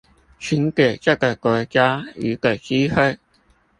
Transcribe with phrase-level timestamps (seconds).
[0.03, 0.07] 請給這
[1.15, 3.19] 個國家一個機會